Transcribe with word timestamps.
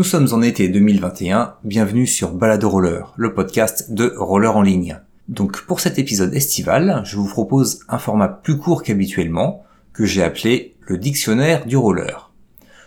Nous 0.00 0.04
sommes 0.04 0.28
en 0.32 0.40
été 0.40 0.70
2021, 0.70 1.56
bienvenue 1.62 2.06
sur 2.06 2.32
Balade 2.32 2.64
Roller, 2.64 3.12
le 3.18 3.34
podcast 3.34 3.92
de 3.92 4.14
Roller 4.16 4.56
en 4.56 4.62
ligne. 4.62 4.98
Donc 5.28 5.60
pour 5.66 5.80
cet 5.80 5.98
épisode 5.98 6.32
estival, 6.32 7.02
je 7.04 7.18
vous 7.18 7.28
propose 7.28 7.80
un 7.86 7.98
format 7.98 8.28
plus 8.28 8.56
court 8.56 8.82
qu'habituellement, 8.82 9.62
que 9.92 10.06
j'ai 10.06 10.22
appelé 10.22 10.74
le 10.86 10.96
dictionnaire 10.96 11.66
du 11.66 11.76
roller. 11.76 12.32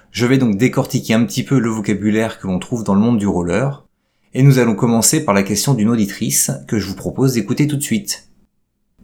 Je 0.10 0.26
vais 0.26 0.40
donc 0.40 0.58
décortiquer 0.58 1.14
un 1.14 1.24
petit 1.24 1.44
peu 1.44 1.60
le 1.60 1.70
vocabulaire 1.70 2.40
que 2.40 2.48
l'on 2.48 2.58
trouve 2.58 2.84
dans 2.84 2.96
le 2.96 3.02
monde 3.02 3.20
du 3.20 3.28
roller, 3.28 3.86
et 4.34 4.42
nous 4.42 4.58
allons 4.58 4.74
commencer 4.74 5.24
par 5.24 5.36
la 5.36 5.44
question 5.44 5.76
d'une 5.76 5.90
auditrice 5.90 6.50
que 6.68 6.80
je 6.80 6.88
vous 6.88 6.96
propose 6.96 7.34
d'écouter 7.34 7.68
tout 7.68 7.78
de 7.78 7.84
suite. 7.84 8.28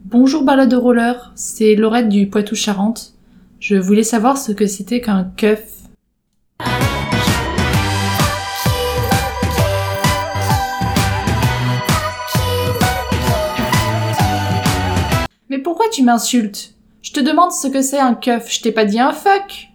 Bonjour 0.06 0.44
balade 0.44 0.74
roller, 0.74 1.32
c'est 1.36 1.76
Laurette 1.76 2.10
du 2.10 2.26
Poitou-Charentes. 2.26 3.14
Je 3.60 3.76
voulais 3.76 4.02
savoir 4.02 4.40
ce 4.40 4.52
que 4.52 4.66
c'était 4.66 5.00
qu'un 5.00 5.26
keuf. 5.38 5.80
Tu 15.92 16.04
m'insultes? 16.04 16.76
Je 17.02 17.12
te 17.12 17.20
demande 17.20 17.52
ce 17.52 17.68
que 17.68 17.82
c'est 17.82 18.00
un 18.00 18.14
keuf, 18.14 18.52
je 18.52 18.62
t'ai 18.62 18.72
pas 18.72 18.86
dit 18.86 19.00
un 19.00 19.12
fuck 19.14 19.68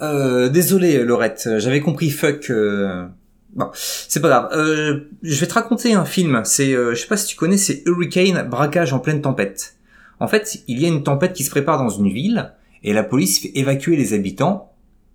Euh, 0.00 0.48
désolé 0.48 1.02
Laurette, 1.04 1.48
j'avais 1.58 1.80
compris 1.80 2.10
fuck. 2.10 2.50
euh, 2.50 3.06
Bon, 3.54 3.70
c'est 3.74 4.20
pas 4.20 4.28
grave. 4.28 4.48
Euh, 4.52 5.08
je 5.22 5.40
vais 5.40 5.46
te 5.46 5.54
raconter 5.54 5.94
un 5.94 6.04
film. 6.04 6.42
C'est, 6.44 6.74
euh, 6.74 6.94
je 6.94 7.00
sais 7.00 7.06
pas 7.08 7.16
si 7.16 7.26
tu 7.26 7.34
connais, 7.34 7.56
c'est 7.56 7.82
Hurricane, 7.86 8.46
braquage 8.48 8.92
en 8.92 8.98
pleine 9.00 9.22
tempête. 9.22 9.74
En 10.20 10.28
fait, 10.28 10.62
il 10.68 10.78
y 10.80 10.84
a 10.84 10.88
une 10.88 11.02
tempête 11.02 11.32
qui 11.32 11.44
se 11.44 11.50
prépare 11.50 11.78
dans 11.78 11.88
une 11.88 12.08
ville 12.12 12.52
et 12.84 12.92
la 12.92 13.02
police 13.02 13.40
fait 13.40 13.50
évacuer 13.54 13.96
les 13.96 14.12
habitants. 14.12 14.72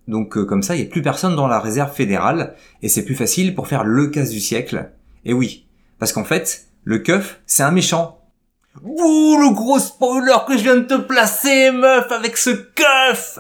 Donc 0.08 0.36
euh, 0.36 0.46
comme 0.46 0.64
ça, 0.64 0.76
il 0.76 0.82
y 0.84 0.86
a 0.86 0.90
plus 0.90 1.02
personne 1.04 1.36
dans 1.36 1.48
la 1.48 1.60
réserve 1.60 1.94
fédérale 1.94 2.56
et 2.82 2.90
c'est 2.90 3.06
plus 3.06 3.16
facile 3.16 3.56
pour 3.56 3.68
faire 3.68 3.84
le 3.86 4.08
casse 4.08 4.32
du 4.32 4.40
siècle. 4.42 4.90
Et 5.24 5.32
oui, 5.34 5.68
parce 6.00 6.12
qu'en 6.12 6.26
fait, 6.26 6.66
le 6.84 6.98
keuf, 7.00 7.40
c'est 7.46 7.64
un 7.64 7.72
méchant. 7.72 8.20
Ouh, 8.82 9.38
le 9.40 9.54
gros 9.54 9.78
spoiler 9.78 10.36
que 10.48 10.58
je 10.58 10.64
viens 10.64 10.78
de 10.78 10.82
te 10.82 10.96
placer, 10.96 11.72
meuf, 11.72 12.12
avec 12.12 12.38
ce 12.38 12.50
keuf 12.50 13.40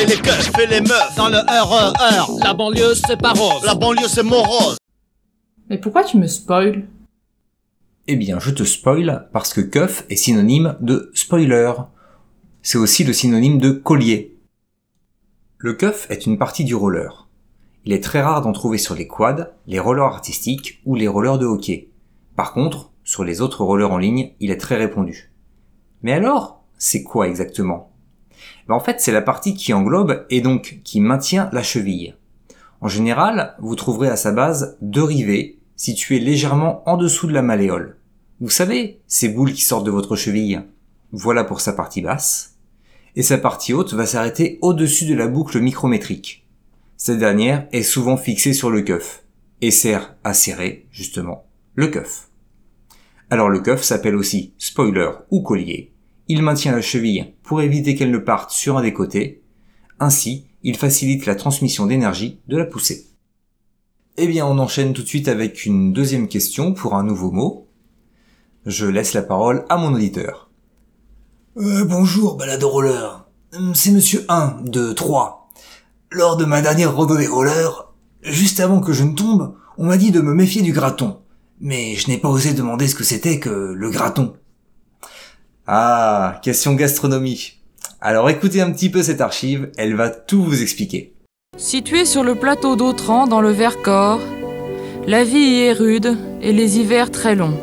Et 0.00 0.06
les 0.06 0.16
keufs 0.16 0.58
et 0.58 0.66
les 0.66 0.80
meufs 0.80 1.14
dans 1.16 1.28
le 1.28 1.38
RER. 1.38 2.42
La 2.42 2.54
banlieue, 2.54 2.94
c'est 2.94 3.20
pas 3.20 3.32
rose. 3.32 3.64
La 3.64 3.74
banlieue 3.74 4.08
c'est 4.08 4.22
morose. 4.22 4.78
Mais 5.68 5.76
pourquoi 5.76 6.04
tu 6.04 6.16
me 6.16 6.26
spoil? 6.26 6.86
Eh 8.06 8.16
bien, 8.16 8.38
je 8.40 8.50
te 8.50 8.64
spoil 8.64 9.28
parce 9.32 9.52
que 9.52 9.60
keuf 9.60 10.06
est 10.08 10.16
synonyme 10.16 10.76
de 10.80 11.10
spoiler. 11.14 11.72
C'est 12.62 12.78
aussi 12.78 13.04
le 13.04 13.12
synonyme 13.12 13.58
de 13.58 13.72
collier. 13.72 14.38
Le 15.58 15.74
keuf 15.74 16.10
est 16.10 16.24
une 16.24 16.38
partie 16.38 16.64
du 16.64 16.74
roller. 16.74 17.27
Il 17.88 17.94
est 17.94 18.04
très 18.04 18.20
rare 18.20 18.42
d'en 18.42 18.52
trouver 18.52 18.76
sur 18.76 18.94
les 18.94 19.08
quads, 19.08 19.48
les 19.66 19.78
rollers 19.78 20.04
artistiques 20.04 20.82
ou 20.84 20.94
les 20.94 21.08
rollers 21.08 21.38
de 21.38 21.46
hockey. 21.46 21.88
Par 22.36 22.52
contre, 22.52 22.90
sur 23.02 23.24
les 23.24 23.40
autres 23.40 23.64
rollers 23.64 23.90
en 23.90 23.96
ligne, 23.96 24.32
il 24.40 24.50
est 24.50 24.58
très 24.58 24.76
répandu. 24.76 25.32
Mais 26.02 26.12
alors, 26.12 26.62
c'est 26.76 27.02
quoi 27.02 27.28
exactement? 27.28 27.90
Ben, 28.68 28.74
En 28.74 28.80
fait, 28.80 29.00
c'est 29.00 29.10
la 29.10 29.22
partie 29.22 29.54
qui 29.54 29.72
englobe 29.72 30.26
et 30.28 30.42
donc 30.42 30.82
qui 30.84 31.00
maintient 31.00 31.48
la 31.50 31.62
cheville. 31.62 32.14
En 32.82 32.88
général, 32.88 33.54
vous 33.58 33.74
trouverez 33.74 34.08
à 34.08 34.16
sa 34.16 34.32
base 34.32 34.76
deux 34.82 35.04
rivets 35.04 35.56
situés 35.74 36.20
légèrement 36.20 36.86
en 36.86 36.98
dessous 36.98 37.26
de 37.26 37.32
la 37.32 37.40
malléole. 37.40 37.96
Vous 38.38 38.50
savez, 38.50 39.00
ces 39.06 39.30
boules 39.30 39.54
qui 39.54 39.62
sortent 39.62 39.86
de 39.86 39.90
votre 39.90 40.14
cheville. 40.14 40.62
Voilà 41.12 41.42
pour 41.42 41.62
sa 41.62 41.72
partie 41.72 42.02
basse. 42.02 42.58
Et 43.16 43.22
sa 43.22 43.38
partie 43.38 43.72
haute 43.72 43.94
va 43.94 44.04
s'arrêter 44.04 44.58
au-dessus 44.60 45.06
de 45.06 45.14
la 45.14 45.26
boucle 45.26 45.58
micrométrique. 45.58 46.44
Cette 47.00 47.20
dernière 47.20 47.68
est 47.70 47.84
souvent 47.84 48.16
fixée 48.16 48.52
sur 48.52 48.70
le 48.70 48.82
keuf 48.82 49.24
et 49.60 49.70
sert 49.70 50.16
à 50.24 50.34
serrer, 50.34 50.88
justement, 50.90 51.46
le 51.76 51.86
keuf. 51.86 52.28
Alors 53.30 53.48
le 53.48 53.60
keuf 53.60 53.84
s'appelle 53.84 54.16
aussi 54.16 54.52
spoiler 54.58 55.10
ou 55.30 55.42
collier. 55.42 55.92
Il 56.26 56.42
maintient 56.42 56.72
la 56.72 56.82
cheville 56.82 57.34
pour 57.44 57.62
éviter 57.62 57.94
qu'elle 57.94 58.10
ne 58.10 58.18
parte 58.18 58.50
sur 58.50 58.76
un 58.76 58.82
des 58.82 58.92
côtés. 58.92 59.44
Ainsi, 60.00 60.48
il 60.64 60.76
facilite 60.76 61.24
la 61.24 61.36
transmission 61.36 61.86
d'énergie 61.86 62.40
de 62.48 62.56
la 62.56 62.66
poussée. 62.66 63.06
Eh 64.16 64.26
bien, 64.26 64.44
on 64.44 64.58
enchaîne 64.58 64.92
tout 64.92 65.02
de 65.02 65.08
suite 65.08 65.28
avec 65.28 65.66
une 65.66 65.92
deuxième 65.92 66.26
question 66.26 66.74
pour 66.74 66.96
un 66.96 67.04
nouveau 67.04 67.30
mot. 67.30 67.68
Je 68.66 68.86
laisse 68.86 69.14
la 69.14 69.22
parole 69.22 69.64
à 69.68 69.76
mon 69.76 69.94
auditeur. 69.94 70.50
Euh, 71.58 71.84
bonjour, 71.84 72.36
balade 72.36 72.64
roller. 72.64 73.28
C'est 73.72 73.92
monsieur 73.92 74.24
1 74.28 74.62
de 74.64 74.92
3. 74.92 75.37
Lors 76.10 76.38
de 76.38 76.46
ma 76.46 76.62
dernière 76.62 76.96
randonnée 76.96 77.26
roller, 77.26 77.92
juste 78.22 78.60
avant 78.60 78.80
que 78.80 78.94
je 78.94 79.04
ne 79.04 79.14
tombe, 79.14 79.54
on 79.76 79.84
m'a 79.84 79.98
dit 79.98 80.10
de 80.10 80.22
me 80.22 80.32
méfier 80.32 80.62
du 80.62 80.72
graton. 80.72 81.18
Mais 81.60 81.96
je 81.96 82.08
n'ai 82.08 82.16
pas 82.16 82.30
osé 82.30 82.54
demander 82.54 82.88
ce 82.88 82.94
que 82.94 83.04
c'était 83.04 83.38
que 83.38 83.50
le 83.50 83.90
graton. 83.90 84.34
Ah, 85.66 86.40
question 86.42 86.74
gastronomie. 86.74 87.58
Alors 88.00 88.30
écoutez 88.30 88.62
un 88.62 88.70
petit 88.70 88.88
peu 88.88 89.02
cette 89.02 89.20
archive, 89.20 89.70
elle 89.76 89.96
va 89.96 90.08
tout 90.08 90.42
vous 90.42 90.62
expliquer. 90.62 91.12
Situé 91.58 92.06
sur 92.06 92.24
le 92.24 92.36
plateau 92.36 92.74
d'Autran 92.74 93.26
dans 93.26 93.42
le 93.42 93.50
Vercors, 93.50 94.20
la 95.06 95.24
vie 95.24 95.38
y 95.38 95.60
est 95.64 95.72
rude 95.74 96.16
et 96.40 96.54
les 96.54 96.78
hivers 96.78 97.10
très 97.10 97.34
longs. 97.34 97.58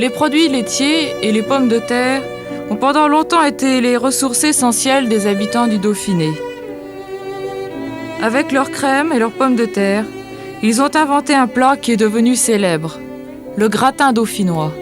Les 0.00 0.10
produits 0.10 0.48
laitiers 0.48 1.14
et 1.22 1.30
les 1.30 1.42
pommes 1.42 1.68
de 1.68 1.78
terre 1.78 2.22
ont 2.68 2.76
pendant 2.76 3.06
longtemps 3.06 3.44
été 3.44 3.80
les 3.80 3.96
ressources 3.96 4.42
essentielles 4.42 5.08
des 5.08 5.28
habitants 5.28 5.68
du 5.68 5.78
Dauphiné. 5.78 6.32
Avec 8.20 8.50
leurs 8.50 8.72
crèmes 8.72 9.12
et 9.12 9.20
leurs 9.20 9.30
pommes 9.30 9.54
de 9.54 9.64
terre, 9.64 10.04
ils 10.60 10.82
ont 10.82 10.90
inventé 10.96 11.34
un 11.36 11.46
plat 11.46 11.76
qui 11.76 11.92
est 11.92 11.96
devenu 11.96 12.34
célèbre, 12.34 12.98
le 13.56 13.68
gratin 13.68 14.12
dauphinois. 14.12 14.72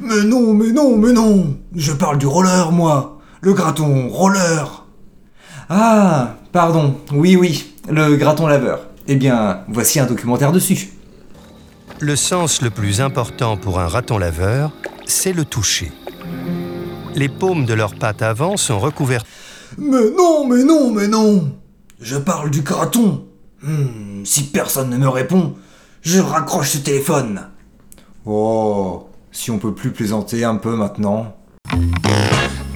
Mais 0.00 0.24
non, 0.24 0.52
mais 0.52 0.72
non, 0.72 0.96
mais 0.96 1.12
non 1.12 1.56
Je 1.76 1.92
parle 1.92 2.18
du 2.18 2.26
roller, 2.26 2.72
moi 2.72 3.20
Le 3.40 3.52
graton 3.52 4.08
roller 4.08 4.84
Ah, 5.68 6.34
pardon, 6.50 6.96
oui, 7.12 7.36
oui, 7.36 7.72
le 7.88 8.16
graton 8.16 8.48
laveur. 8.48 8.80
Eh 9.06 9.14
bien, 9.14 9.60
voici 9.68 10.00
un 10.00 10.06
documentaire 10.06 10.50
dessus. 10.50 10.90
Le 12.00 12.16
sens 12.16 12.62
le 12.62 12.70
plus 12.70 13.00
important 13.00 13.56
pour 13.56 13.78
un 13.78 13.86
raton 13.86 14.18
laveur, 14.18 14.72
c'est 15.06 15.32
le 15.32 15.44
toucher. 15.44 15.92
Les 17.14 17.28
paumes 17.28 17.64
de 17.64 17.74
leurs 17.74 17.94
pattes 17.94 18.22
avant 18.22 18.56
sont 18.56 18.80
recouvertes 18.80 19.26
Mais 19.78 20.10
non, 20.16 20.48
mais 20.48 20.64
non, 20.64 20.90
mais 20.90 21.06
non 21.06 21.61
Je 22.02 22.16
parle 22.16 22.50
du 22.50 22.62
graton 22.62 23.24
Hmm, 23.62 24.24
Si 24.24 24.44
personne 24.48 24.90
ne 24.90 24.96
me 24.98 25.08
répond, 25.08 25.54
je 26.02 26.18
raccroche 26.18 26.70
ce 26.70 26.78
téléphone 26.78 27.48
Oh, 28.26 29.08
si 29.30 29.50
on 29.52 29.58
peut 29.58 29.72
plus 29.74 29.92
plaisanter 29.92 30.44
un 30.44 30.56
peu 30.56 30.74
maintenant. 30.74 31.36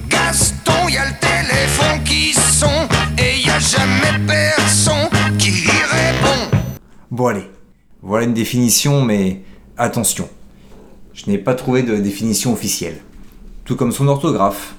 Gaston, 0.07 0.87
y 0.89 0.97
a 0.97 1.05
le 1.05 1.19
téléphone 1.19 2.03
qui 2.05 2.31
sonne 2.33 2.87
et 3.17 3.39
y 3.45 3.49
a 3.49 3.59
jamais 3.59 4.25
personne 4.25 5.09
qui 5.37 5.51
répond. 5.51 6.57
Bon 7.11 7.27
allez, 7.27 7.49
voilà 8.01 8.25
une 8.25 8.33
définition, 8.33 9.01
mais 9.03 9.43
attention. 9.77 10.29
Je 11.13 11.29
n'ai 11.29 11.37
pas 11.37 11.53
trouvé 11.55 11.83
de 11.83 11.97
définition 11.97 12.53
officielle. 12.53 13.01
Tout 13.65 13.75
comme 13.75 13.91
son 13.91 14.07
orthographe. 14.07 14.75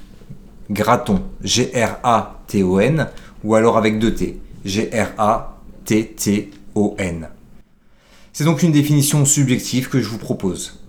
Graton, 0.70 1.22
G-R-A-T-O-N, 1.42 3.08
ou 3.44 3.54
alors 3.54 3.76
avec 3.76 3.98
deux 3.98 4.14
T, 4.14 4.40
G-R-A-T-T-O-N. 4.64 5.58
C'est 8.32 8.44
donc 8.44 8.62
une 8.62 8.72
définition 8.72 9.24
subjective 9.24 9.88
que 9.88 10.00
je 10.00 10.08
vous 10.08 10.18
propose. 10.18 10.80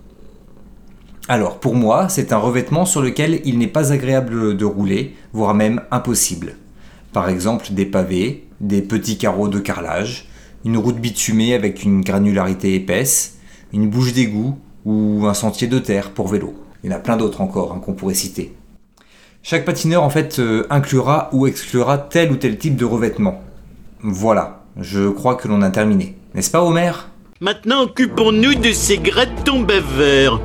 Alors, 1.28 1.60
pour 1.60 1.74
moi, 1.74 2.08
c'est 2.08 2.32
un 2.32 2.38
revêtement 2.38 2.84
sur 2.84 3.02
lequel 3.02 3.40
il 3.44 3.58
n'est 3.58 3.66
pas 3.66 3.92
agréable 3.92 4.56
de 4.56 4.64
rouler, 4.64 5.14
voire 5.32 5.54
même 5.54 5.80
impossible. 5.90 6.56
Par 7.12 7.28
exemple, 7.28 7.72
des 7.72 7.86
pavés, 7.86 8.48
des 8.60 8.82
petits 8.82 9.18
carreaux 9.18 9.48
de 9.48 9.58
carrelage, 9.58 10.28
une 10.64 10.76
route 10.76 10.98
bitumée 10.98 11.54
avec 11.54 11.82
une 11.84 12.02
granularité 12.02 12.74
épaisse, 12.74 13.38
une 13.72 13.88
bouche 13.88 14.12
d'égout 14.12 14.58
ou 14.84 15.26
un 15.26 15.34
sentier 15.34 15.68
de 15.68 15.78
terre 15.78 16.10
pour 16.10 16.28
vélo. 16.28 16.54
Il 16.82 16.90
y 16.90 16.92
en 16.92 16.96
a 16.96 17.00
plein 17.00 17.16
d'autres 17.16 17.40
encore 17.40 17.72
hein, 17.72 17.80
qu'on 17.84 17.94
pourrait 17.94 18.14
citer. 18.14 18.54
Chaque 19.42 19.64
patineur 19.64 20.02
en 20.02 20.10
fait 20.10 20.38
euh, 20.38 20.66
inclura 20.68 21.30
ou 21.32 21.46
exclura 21.46 21.96
tel 21.96 22.30
ou 22.30 22.36
tel 22.36 22.58
type 22.58 22.76
de 22.76 22.84
revêtement. 22.84 23.42
Voilà, 24.02 24.64
je 24.76 25.08
crois 25.08 25.34
que 25.34 25.48
l'on 25.48 25.62
a 25.62 25.70
terminé. 25.70 26.16
N'est-ce 26.34 26.50
pas 26.50 26.62
Homer 26.62 26.92
Maintenant, 27.40 27.82
occupons-nous 27.82 28.54
de 28.56 28.70
ces 28.72 28.98
gratons 28.98 29.60
bavards. 29.60 30.40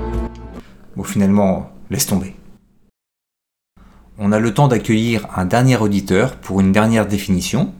Bon 0.96 1.04
finalement, 1.04 1.72
laisse 1.90 2.08
tomber. 2.08 2.36
On 4.18 4.32
a 4.32 4.40
le 4.40 4.54
temps 4.54 4.70
d'accueillir 4.70 5.28
un 5.36 5.44
dernier 5.44 5.76
auditeur 5.76 6.38
pour 6.38 6.62
une 6.62 6.72
dernière 6.72 7.06
définition. 7.06 7.74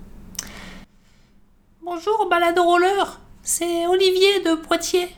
Bonjour, 1.82 2.28
balade 2.30 2.60
roller. 2.60 3.22
C'est 3.42 3.88
Olivier 3.88 4.42
de 4.44 4.56
Poitiers. 4.56 5.16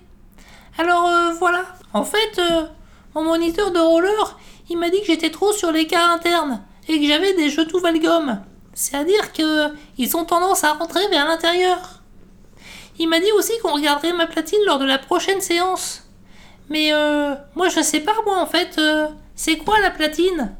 Alors 0.77 1.07
euh, 1.07 1.33
voilà, 1.39 1.63
en 1.93 2.03
fait, 2.03 2.37
euh, 2.37 2.65
mon 3.15 3.23
moniteur 3.23 3.71
de 3.71 3.79
roller, 3.79 4.37
il 4.69 4.77
m'a 4.77 4.89
dit 4.89 4.99
que 5.01 5.07
j'étais 5.07 5.31
trop 5.31 5.51
sur 5.53 5.71
les 5.71 5.87
cas 5.87 6.07
internes 6.09 6.61
et 6.87 6.99
que 6.99 7.07
j'avais 7.07 7.33
des 7.33 7.49
jetons 7.49 7.79
Valgum. 7.79 8.39
C'est-à-dire 8.73 9.33
que 9.33 9.73
ils 9.97 10.15
ont 10.15 10.25
tendance 10.25 10.63
à 10.63 10.73
rentrer 10.73 11.07
vers 11.09 11.25
l'intérieur. 11.25 12.01
Il 12.99 13.09
m'a 13.09 13.19
dit 13.19 13.31
aussi 13.37 13.53
qu'on 13.61 13.73
regarderait 13.73 14.13
ma 14.13 14.27
platine 14.27 14.59
lors 14.65 14.79
de 14.79 14.85
la 14.85 14.97
prochaine 14.97 15.41
séance. 15.41 16.03
Mais 16.69 16.93
euh, 16.93 17.33
moi 17.55 17.69
je 17.69 17.81
sais 17.81 18.01
pas 18.01 18.13
moi 18.25 18.41
en 18.41 18.45
fait, 18.45 18.75
euh, 18.77 19.07
c'est 19.35 19.57
quoi 19.57 19.79
la 19.79 19.91
platine? 19.91 20.53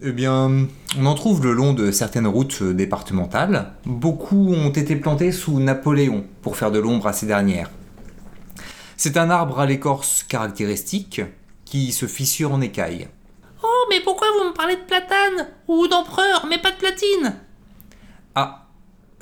Eh 0.00 0.12
bien, 0.12 0.68
on 0.96 1.06
en 1.06 1.14
trouve 1.14 1.42
le 1.42 1.52
long 1.52 1.72
de 1.72 1.90
certaines 1.90 2.28
routes 2.28 2.62
départementales. 2.62 3.72
Beaucoup 3.84 4.54
ont 4.54 4.70
été 4.70 4.94
plantés 4.94 5.32
sous 5.32 5.58
Napoléon 5.58 6.24
pour 6.40 6.56
faire 6.56 6.70
de 6.70 6.78
l'ombre 6.78 7.08
à 7.08 7.12
ces 7.12 7.26
dernières. 7.26 7.68
C'est 8.96 9.16
un 9.16 9.28
arbre 9.28 9.58
à 9.58 9.66
l'écorce 9.66 10.22
caractéristique 10.22 11.20
qui 11.68 11.92
se 11.92 12.06
fissure 12.06 12.52
en 12.52 12.60
écailles. 12.60 13.08
Oh 13.62 13.86
mais 13.90 14.00
pourquoi 14.00 14.28
vous 14.32 14.48
me 14.48 14.54
parlez 14.54 14.76
de 14.76 14.82
platane 14.82 15.48
ou 15.66 15.86
d'empereur 15.86 16.46
mais 16.48 16.58
pas 16.58 16.70
de 16.70 16.76
platine? 16.76 17.36
Ah, 18.34 18.66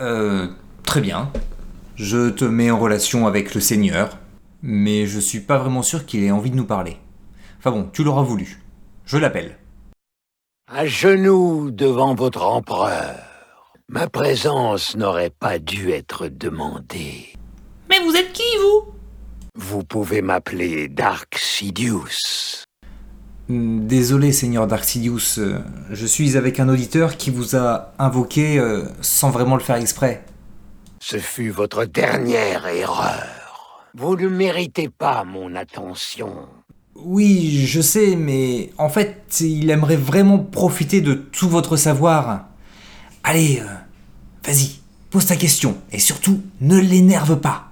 euh, 0.01 0.49
très 0.85 1.01
bien. 1.01 1.33
Je 1.97 2.31
te 2.31 2.45
mets 2.45 2.71
en 2.71 2.79
relation 2.79 3.27
avec 3.27 3.55
le 3.55 3.61
Seigneur, 3.61 4.19
mais 4.63 5.07
je 5.07 5.19
suis 5.19 5.41
pas 5.41 5.59
vraiment 5.59 5.83
sûr 5.83 6.07
qu'il 6.07 6.23
ait 6.23 6.31
envie 6.31 6.51
de 6.51 6.57
nous 6.57 6.67
parler. 6.67 6.99
Enfin 7.59 7.71
bon, 7.71 7.89
tu 7.93 8.05
l'auras 8.05 8.23
voulu. 8.23 8.63
Je 9.07 9.19
l'appelle. 9.19 9.59
À 10.71 10.87
genoux 10.87 11.71
devant 11.71 12.15
votre 12.15 12.43
empereur. 12.43 13.17
Ma 13.89 14.09
présence 14.09 14.97
n'aurait 14.97 15.31
pas 15.31 15.59
dû 15.59 15.91
être 15.91 16.29
demandée. 16.29 17.33
Mais 17.89 18.01
vous 18.01 18.15
êtes 18.17 18.33
qui 18.33 18.57
vous? 18.61 18.96
Vous 19.59 19.83
pouvez 19.83 20.21
m'appeler 20.21 20.89
Dark 20.89 21.39
Sidious. 21.39 22.67
Désolé, 23.49 24.33
Seigneur 24.33 24.67
Darksidius, 24.67 25.39
euh, 25.39 25.61
je 25.91 26.05
suis 26.05 26.37
avec 26.37 26.61
un 26.61 26.69
auditeur 26.69 27.17
qui 27.17 27.31
vous 27.31 27.57
a 27.57 27.95
invoqué 27.99 28.59
euh, 28.59 28.85
sans 29.01 29.31
vraiment 29.31 29.55
le 29.55 29.63
faire 29.63 29.77
exprès. 29.77 30.25
Ce 31.01 31.17
fut 31.17 31.49
votre 31.49 31.87
dernière 31.87 32.67
erreur. 32.67 33.23
Vous 33.95 34.17
ne 34.17 34.29
méritez 34.29 34.91
pas 34.91 35.25
mon 35.25 35.55
attention. 35.55 36.49
Oui, 36.95 37.65
je 37.67 37.81
sais, 37.81 38.15
mais 38.15 38.73
en 38.77 38.91
fait, 38.91 39.39
il 39.41 39.71
aimerait 39.71 39.97
vraiment 39.97 40.39
profiter 40.39 41.01
de 41.01 41.15
tout 41.15 41.49
votre 41.49 41.79
savoir. 41.79 42.47
Allez, 43.25 43.61
euh, 43.63 43.75
vas-y, 44.45 44.81
pose 45.09 45.25
ta 45.25 45.37
question, 45.37 45.79
et 45.93 45.99
surtout, 45.99 46.43
ne 46.61 46.79
l'énerve 46.79 47.41
pas. 47.41 47.71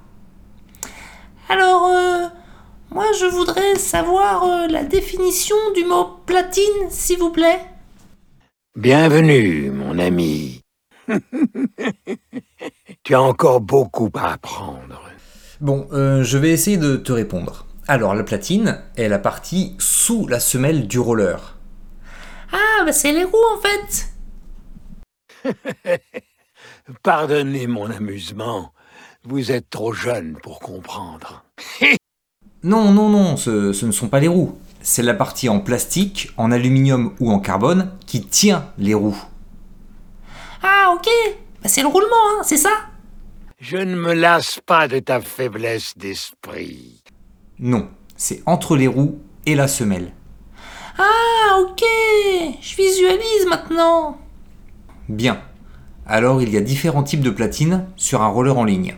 Alors, 1.49 1.89
euh, 1.89 2.29
moi 2.91 3.07
je 3.19 3.27
voudrais 3.27 3.75
savoir 3.75 4.45
euh, 4.45 4.67
la 4.67 4.83
définition 4.83 5.57
du 5.75 5.85
mot 5.85 6.21
platine, 6.27 6.89
s'il 6.89 7.19
vous 7.19 7.31
plaît. 7.31 7.61
Bienvenue, 8.77 9.71
mon 9.71 9.99
ami. 9.99 10.63
tu 13.03 13.15
as 13.15 13.21
encore 13.21 13.61
beaucoup 13.61 14.11
à 14.15 14.33
apprendre. 14.33 15.03
Bon, 15.61 15.87
euh, 15.93 16.23
je 16.23 16.39
vais 16.39 16.51
essayer 16.51 16.79
de 16.79 16.97
te 16.97 17.13
répondre. 17.13 17.67
Alors, 17.87 18.15
la 18.15 18.25
platine 18.25 18.81
est 18.97 19.09
la 19.09 19.19
partie 19.19 19.77
sous 19.79 20.27
la 20.27 20.41
semelle 20.41 20.89
du 20.89 20.99
roller. 20.99 21.59
Ah, 22.53 22.85
bah 22.85 22.93
c'est 22.93 23.13
les 23.13 23.25
roues 23.25 23.37
en 23.53 23.61
fait. 23.61 24.09
Pardonnez 27.03 27.67
mon 27.67 27.91
amusement. 27.91 28.73
Vous 29.27 29.51
êtes 29.51 29.71
trop 29.71 29.95
jeune 29.95 30.37
pour 30.43 30.61
comprendre. 30.61 31.45
Non, 32.63 32.93
non, 32.93 33.11
non, 33.11 33.37
ce, 33.37 33.75
ce 33.75 33.85
ne 33.85 33.93
sont 33.93 34.09
pas 34.09 34.21
les 34.21 34.29
roues. 34.29 34.57
C'est 34.81 35.03
la 35.03 35.13
partie 35.13 35.51
en 35.51 35.61
plastique, 35.61 36.31
en 36.39 36.51
aluminium 36.51 37.15
ou 37.21 37.31
en 37.31 37.39
carbone 37.39 37.93
qui 38.07 38.25
tient 38.25 38.73
les 38.79 38.95
roues. 38.95 39.23
Ah, 40.63 40.95
ok. 40.95 41.07
Bah 41.63 41.69
c'est 41.69 41.83
le 41.83 41.89
roulement, 41.89 42.09
hein, 42.31 42.43
c'est 42.43 42.57
ça? 42.57 42.71
Je 43.61 43.77
ne 43.77 43.95
me 43.95 44.15
lasse 44.15 44.61
pas 44.65 44.89
de 44.89 44.99
ta 44.99 45.21
faiblesse 45.21 45.93
d'esprit. 45.99 47.03
Non, 47.59 47.91
c'est 48.17 48.43
entre 48.47 48.77
les 48.77 48.89
roues 48.89 49.19
et 49.45 49.57
la 49.57 49.69
semelle. 49.69 50.13
Ah, 50.97 51.59
ok. 51.61 51.83
Je 52.63 52.77
visualise 52.77 53.47
maintenant. 53.47 54.19
Bien. 55.11 55.43
Alors 56.07 56.41
il 56.41 56.49
y 56.49 56.57
a 56.57 56.63
différents 56.63 57.03
types 57.03 57.21
de 57.21 57.29
platines 57.29 57.87
sur 57.97 58.23
un 58.23 58.29
roller 58.29 58.57
en 58.57 58.65
ligne. 58.65 58.97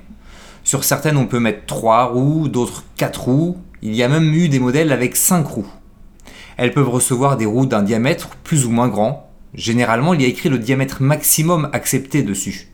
Sur 0.66 0.82
certaines 0.82 1.16
on 1.16 1.26
peut 1.26 1.38
mettre 1.38 1.64
3 1.66 2.06
roues, 2.06 2.48
d'autres 2.48 2.82
4 2.96 3.22
roues, 3.22 3.56
il 3.82 3.94
y 3.94 4.02
a 4.02 4.08
même 4.08 4.34
eu 4.34 4.48
des 4.48 4.58
modèles 4.58 4.90
avec 4.90 5.14
5 5.14 5.46
roues. 5.46 5.72
Elles 6.56 6.72
peuvent 6.72 6.88
recevoir 6.88 7.36
des 7.36 7.46
roues 7.46 7.66
d'un 7.66 7.84
diamètre 7.84 8.30
plus 8.42 8.66
ou 8.66 8.70
moins 8.70 8.88
grand. 8.88 9.30
Généralement 9.54 10.12
il 10.12 10.22
y 10.22 10.24
a 10.24 10.28
écrit 10.28 10.48
le 10.48 10.58
diamètre 10.58 11.02
maximum 11.02 11.70
accepté 11.72 12.24
dessus. 12.24 12.66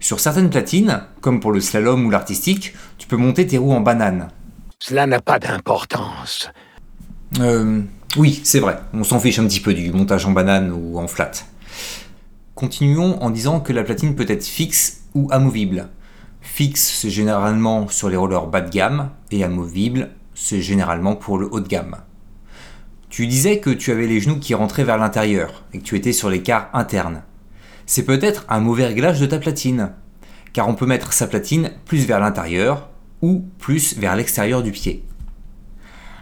Sur 0.00 0.20
certaines 0.20 0.48
platines, 0.48 1.02
comme 1.20 1.40
pour 1.40 1.52
le 1.52 1.60
slalom 1.60 2.06
ou 2.06 2.08
l'artistique, 2.08 2.72
tu 2.96 3.06
peux 3.06 3.18
monter 3.18 3.46
tes 3.46 3.58
roues 3.58 3.74
en 3.74 3.82
banane. 3.82 4.30
Cela 4.78 5.06
n'a 5.06 5.20
pas 5.20 5.38
d'importance. 5.38 6.48
Euh, 7.40 7.82
oui, 8.16 8.40
c'est 8.42 8.58
vrai, 8.58 8.80
on 8.94 9.04
s'en 9.04 9.20
fiche 9.20 9.38
un 9.38 9.46
petit 9.46 9.60
peu 9.60 9.74
du 9.74 9.92
montage 9.92 10.24
en 10.24 10.30
banane 10.30 10.72
ou 10.72 10.98
en 10.98 11.08
flat. 11.08 11.32
Continuons 12.54 13.22
en 13.22 13.28
disant 13.28 13.60
que 13.60 13.74
la 13.74 13.82
platine 13.82 14.14
peut 14.14 14.24
être 14.26 14.46
fixe 14.46 15.02
ou 15.14 15.28
amovible. 15.30 15.90
Fixe, 16.40 16.98
c'est 17.00 17.10
généralement 17.10 17.88
sur 17.88 18.08
les 18.08 18.16
rollers 18.16 18.46
bas 18.46 18.60
de 18.60 18.70
gamme, 18.70 19.10
et 19.30 19.44
amovible, 19.44 20.10
c'est 20.34 20.62
généralement 20.62 21.16
pour 21.16 21.38
le 21.38 21.48
haut 21.52 21.60
de 21.60 21.68
gamme. 21.68 21.96
Tu 23.08 23.26
disais 23.26 23.58
que 23.58 23.70
tu 23.70 23.90
avais 23.90 24.06
les 24.06 24.20
genoux 24.20 24.38
qui 24.38 24.54
rentraient 24.54 24.84
vers 24.84 24.98
l'intérieur, 24.98 25.64
et 25.72 25.78
que 25.78 25.84
tu 25.84 25.96
étais 25.96 26.12
sur 26.12 26.30
l'écart 26.30 26.70
interne. 26.72 27.22
C'est 27.86 28.04
peut-être 28.04 28.44
un 28.48 28.60
mauvais 28.60 28.86
réglage 28.86 29.20
de 29.20 29.26
ta 29.26 29.38
platine, 29.38 29.92
car 30.52 30.68
on 30.68 30.74
peut 30.74 30.86
mettre 30.86 31.12
sa 31.12 31.26
platine 31.26 31.72
plus 31.84 32.06
vers 32.06 32.20
l'intérieur, 32.20 32.88
ou 33.22 33.44
plus 33.58 33.96
vers 33.98 34.16
l'extérieur 34.16 34.62
du 34.62 34.72
pied. 34.72 35.04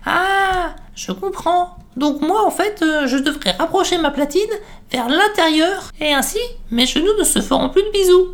Ah, 0.04 0.74
je 0.94 1.12
comprends. 1.12 1.76
Donc 1.96 2.22
moi, 2.22 2.46
en 2.46 2.50
fait, 2.50 2.82
euh, 2.82 3.06
je 3.06 3.16
devrais 3.16 3.52
rapprocher 3.52 3.98
ma 3.98 4.10
platine 4.10 4.50
vers 4.90 5.08
l'intérieur, 5.08 5.90
et 6.00 6.12
ainsi, 6.12 6.38
mes 6.70 6.86
genoux 6.86 7.16
ne 7.18 7.24
se 7.24 7.40
feront 7.40 7.68
plus 7.70 7.82
de 7.82 7.90
bisous. 7.90 8.28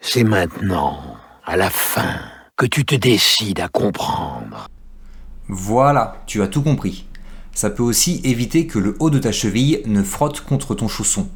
C'est 0.00 0.24
maintenant, 0.24 0.98
à 1.44 1.56
la 1.56 1.70
fin, 1.70 2.20
que 2.56 2.66
tu 2.66 2.84
te 2.84 2.94
décides 2.94 3.60
à 3.60 3.68
comprendre. 3.68 4.68
Voilà, 5.48 6.22
tu 6.26 6.42
as 6.42 6.48
tout 6.48 6.62
compris. 6.62 7.06
Ça 7.52 7.70
peut 7.70 7.82
aussi 7.82 8.20
éviter 8.24 8.66
que 8.66 8.78
le 8.78 8.96
haut 9.00 9.10
de 9.10 9.18
ta 9.18 9.32
cheville 9.32 9.82
ne 9.86 10.02
frotte 10.02 10.40
contre 10.40 10.74
ton 10.74 10.88
chausson. 10.88 11.28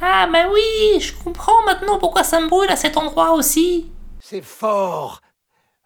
Ah, 0.00 0.28
bah 0.32 0.46
oui, 0.52 1.00
je 1.00 1.12
comprends 1.12 1.64
maintenant 1.66 1.98
pourquoi 1.98 2.24
ça 2.24 2.40
me 2.40 2.48
brûle 2.48 2.70
à 2.70 2.76
cet 2.76 2.96
endroit 2.96 3.32
aussi. 3.32 3.90
C'est 4.20 4.44
fort 4.44 5.20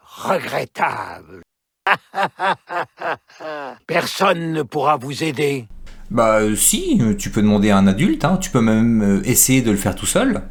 regrettable. 0.04 1.42
Personne 3.86 4.52
ne 4.52 4.62
pourra 4.62 4.96
vous 4.96 5.24
aider. 5.24 5.66
Bah 6.10 6.40
euh, 6.40 6.54
si, 6.54 7.00
tu 7.18 7.30
peux 7.30 7.40
demander 7.40 7.70
à 7.70 7.78
un 7.78 7.86
adulte, 7.86 8.24
hein, 8.24 8.36
tu 8.36 8.50
peux 8.50 8.60
même 8.60 9.02
euh, 9.02 9.22
essayer 9.24 9.62
de 9.62 9.70
le 9.70 9.78
faire 9.78 9.96
tout 9.96 10.06
seul. 10.06 10.42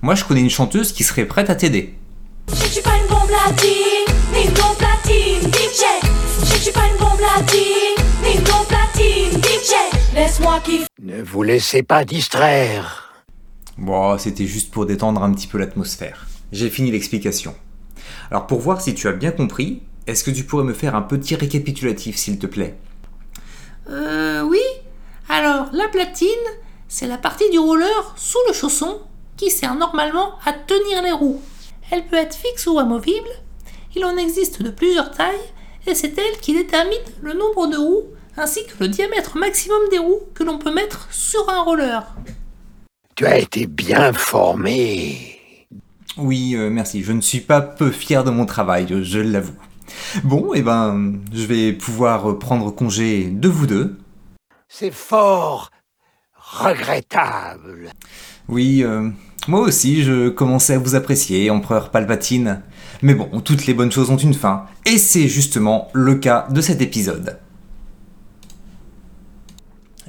Moi 0.00 0.14
je 0.14 0.24
connais 0.24 0.40
une 0.40 0.50
chanteuse 0.50 0.92
qui 0.92 1.04
serait 1.04 1.26
prête 1.26 1.50
à 1.50 1.54
t'aider. 1.54 1.99
Je 2.52 2.66
suis 2.66 2.82
pas 2.82 2.96
une 2.96 3.06
bombe 3.08 3.28
platine, 3.28 4.14
ni 4.32 4.44
une 4.44 4.54
bombe 4.54 4.76
platine, 4.76 5.50
DJ. 5.50 5.84
Je 6.40 6.58
suis 6.58 6.72
pas 6.72 6.86
une 6.86 6.98
bombe 6.98 7.18
platine, 7.18 8.04
ni 8.22 8.34
une 8.36 8.44
bombe 8.44 8.66
platine, 8.66 9.40
DJ. 9.40 10.14
Laisse-moi 10.14 10.60
kiffer. 10.60 10.86
Ne 11.02 11.22
vous 11.22 11.42
laissez 11.42 11.82
pas 11.82 12.04
distraire. 12.04 13.12
Bon, 13.78 14.18
c'était 14.18 14.46
juste 14.46 14.70
pour 14.70 14.86
détendre 14.86 15.22
un 15.22 15.32
petit 15.32 15.46
peu 15.46 15.58
l'atmosphère. 15.58 16.26
J'ai 16.52 16.70
fini 16.70 16.90
l'explication. 16.90 17.54
Alors 18.30 18.46
pour 18.46 18.60
voir 18.60 18.80
si 18.80 18.94
tu 18.94 19.08
as 19.08 19.12
bien 19.12 19.30
compris, 19.30 19.82
est-ce 20.06 20.24
que 20.24 20.30
tu 20.30 20.44
pourrais 20.44 20.64
me 20.64 20.74
faire 20.74 20.94
un 20.94 21.02
petit 21.02 21.36
récapitulatif 21.36 22.16
s'il 22.16 22.38
te 22.38 22.46
plaît? 22.46 22.76
Euh, 23.88 24.42
oui. 24.42 24.60
Alors, 25.28 25.68
la 25.72 25.88
platine, 25.88 26.28
c'est 26.88 27.06
la 27.06 27.18
partie 27.18 27.48
du 27.50 27.58
roller 27.58 28.14
sous 28.16 28.38
le 28.48 28.52
chausson 28.52 29.00
qui 29.36 29.50
sert 29.50 29.74
normalement 29.74 30.34
à 30.44 30.52
tenir 30.52 31.02
les 31.02 31.12
roues. 31.12 31.40
Elle 31.90 32.06
peut 32.06 32.16
être 32.16 32.36
fixe 32.36 32.66
ou 32.66 32.78
amovible. 32.78 33.28
Il 33.96 34.04
en 34.04 34.16
existe 34.16 34.62
de 34.62 34.70
plusieurs 34.70 35.10
tailles 35.10 35.34
et 35.86 35.94
c'est 35.94 36.16
elle 36.16 36.38
qui 36.40 36.52
détermine 36.52 36.98
le 37.22 37.32
nombre 37.32 37.66
de 37.66 37.76
roues 37.76 38.06
ainsi 38.36 38.64
que 38.66 38.84
le 38.84 38.88
diamètre 38.88 39.36
maximum 39.36 39.80
des 39.90 39.98
roues 39.98 40.22
que 40.34 40.44
l'on 40.44 40.58
peut 40.58 40.72
mettre 40.72 41.08
sur 41.12 41.48
un 41.48 41.62
roller. 41.62 42.14
Tu 43.16 43.26
as 43.26 43.38
été 43.38 43.66
bien 43.66 44.12
formé. 44.12 45.66
Oui, 46.16 46.54
euh, 46.54 46.70
merci. 46.70 47.02
Je 47.02 47.12
ne 47.12 47.20
suis 47.20 47.40
pas 47.40 47.60
peu 47.60 47.90
fier 47.90 48.24
de 48.24 48.30
mon 48.30 48.46
travail, 48.46 48.86
je, 48.88 49.02
je 49.02 49.18
l'avoue. 49.18 49.58
Bon, 50.22 50.52
eh 50.54 50.62
ben, 50.62 51.18
je 51.32 51.44
vais 51.44 51.72
pouvoir 51.72 52.38
prendre 52.38 52.70
congé 52.70 53.24
de 53.24 53.48
vous 53.48 53.66
deux. 53.66 53.98
C'est 54.68 54.92
fort 54.92 55.70
regrettable. 56.50 57.90
Oui, 58.48 58.82
euh, 58.82 59.08
moi 59.48 59.60
aussi, 59.60 60.02
je 60.02 60.28
commençais 60.28 60.74
à 60.74 60.78
vous 60.78 60.94
apprécier, 60.94 61.50
empereur 61.50 61.90
Palpatine. 61.90 62.62
Mais 63.02 63.14
bon, 63.14 63.40
toutes 63.40 63.66
les 63.66 63.74
bonnes 63.74 63.92
choses 63.92 64.10
ont 64.10 64.16
une 64.16 64.34
fin, 64.34 64.66
et 64.84 64.98
c'est 64.98 65.28
justement 65.28 65.88
le 65.94 66.16
cas 66.16 66.46
de 66.50 66.60
cet 66.60 66.82
épisode. 66.82 67.38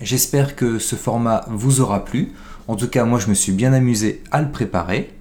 J'espère 0.01 0.55
que 0.55 0.79
ce 0.79 0.95
format 0.95 1.45
vous 1.47 1.79
aura 1.79 2.03
plu. 2.03 2.33
En 2.67 2.75
tout 2.75 2.87
cas, 2.87 3.05
moi 3.05 3.19
je 3.19 3.27
me 3.27 3.33
suis 3.33 3.51
bien 3.51 3.71
amusé 3.71 4.23
à 4.31 4.41
le 4.41 4.51
préparer. 4.51 5.13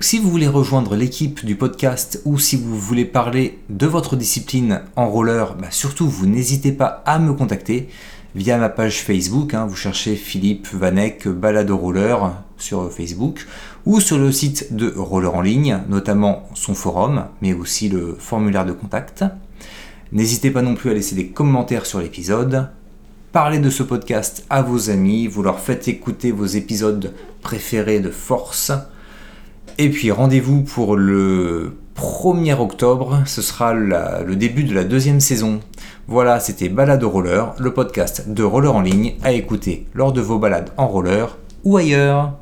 Si 0.00 0.20
vous 0.20 0.30
voulez 0.30 0.46
rejoindre 0.46 0.94
l'équipe 0.94 1.44
du 1.44 1.56
podcast 1.56 2.22
ou 2.24 2.38
si 2.38 2.56
vous 2.56 2.78
voulez 2.78 3.04
parler 3.04 3.58
de 3.68 3.86
votre 3.86 4.14
discipline 4.14 4.82
en 4.94 5.08
roller, 5.08 5.56
bah 5.56 5.68
surtout 5.70 6.08
vous 6.08 6.26
n'hésitez 6.26 6.70
pas 6.70 7.02
à 7.04 7.18
me 7.18 7.32
contacter 7.32 7.88
via 8.34 8.58
ma 8.58 8.68
page 8.68 9.02
Facebook. 9.02 9.54
hein. 9.54 9.66
vous 9.66 9.76
cherchez 9.76 10.16
Philippe 10.16 10.68
Vanek 10.72 11.28
Balade 11.28 11.70
Roller 11.70 12.16
sur 12.56 12.92
Facebook 12.92 13.46
ou 13.86 14.00
sur 14.00 14.18
le 14.18 14.32
site 14.32 14.74
de 14.74 14.92
Roller 14.96 15.34
en 15.34 15.40
ligne, 15.40 15.80
notamment 15.88 16.48
son 16.54 16.74
forum, 16.74 17.26
mais 17.40 17.52
aussi 17.54 17.88
le 17.88 18.16
formulaire 18.18 18.66
de 18.66 18.72
contact. 18.72 19.24
N'hésitez 20.12 20.50
pas 20.50 20.62
non 20.62 20.74
plus 20.74 20.90
à 20.90 20.94
laisser 20.94 21.14
des 21.14 21.28
commentaires 21.28 21.86
sur 21.86 22.00
l'épisode. 22.00 22.68
Parlez 23.32 23.58
de 23.58 23.70
ce 23.70 23.82
podcast 23.82 24.44
à 24.48 24.62
vos 24.62 24.90
amis, 24.90 25.26
vous 25.26 25.42
leur 25.42 25.60
faites 25.60 25.86
écouter 25.88 26.32
vos 26.32 26.46
épisodes 26.46 27.14
préférés 27.42 28.00
de 28.00 28.10
force. 28.10 28.72
Et 29.76 29.90
puis 29.90 30.10
rendez-vous 30.10 30.62
pour 30.62 30.96
le 30.96 31.76
1er 31.98 32.60
octobre, 32.60 33.22
ce 33.26 33.42
sera 33.42 33.74
le 33.74 34.36
début 34.36 34.62
de 34.62 34.72
la 34.72 34.84
deuxième 34.84 35.18
saison. 35.18 35.58
Voilà, 36.06 36.38
c'était 36.38 36.68
Balade 36.68 37.02
Roller, 37.02 37.54
le 37.58 37.74
podcast 37.74 38.28
de 38.28 38.44
roller 38.44 38.72
en 38.72 38.80
ligne 38.80 39.14
à 39.24 39.32
écouter 39.32 39.86
lors 39.94 40.12
de 40.12 40.20
vos 40.20 40.38
balades 40.38 40.70
en 40.76 40.86
roller 40.86 41.36
ou 41.64 41.76
ailleurs. 41.76 42.34